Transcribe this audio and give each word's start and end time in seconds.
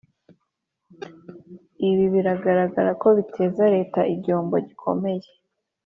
Ibi 1.89 2.05
biragaragara 2.13 2.91
ko 3.01 3.07
bizateza 3.17 3.63
Leta 3.75 3.99
igihombo 4.13 4.55
gikomeye 4.67 5.27